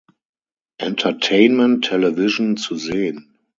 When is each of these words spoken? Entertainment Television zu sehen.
Entertainment 0.79 1.83
Television 1.85 2.57
zu 2.57 2.75
sehen. 2.75 3.37